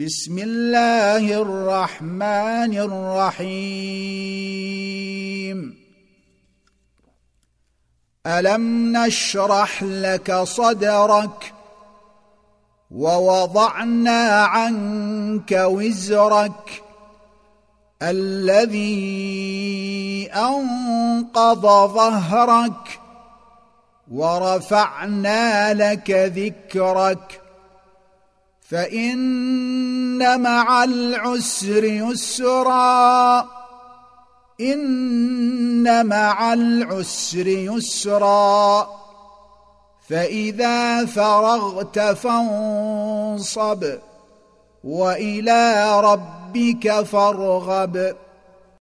بسم 0.00 0.38
الله 0.38 1.42
الرحمن 1.42 2.78
الرحيم. 3.42 3.98
ألم 8.26 8.96
نشرح 8.96 9.82
لك 9.82 10.34
صدرك 10.34 11.54
ووضعنا 12.90 14.42
عنك 14.44 15.52
وزرك 15.52 16.82
الذي 18.02 19.00
أنقض 20.34 21.62
ظهرك 21.94 23.00
ورفعنا 24.10 25.74
لك 25.74 26.10
ذكرك. 26.10 27.40
فإن 28.70 29.18
مع 30.18 30.84
العسر 30.84 31.84
يسرا. 31.84 33.38
إن 34.60 36.06
مع 36.06 36.52
العسر 36.52 37.46
يسرا. 37.46 38.88
فإذا 40.08 41.06
فرغت 41.06 41.98
فانصب 41.98 43.84
وإلى 44.84 46.00
ربك 46.00 47.00
فارغب. 47.00 48.16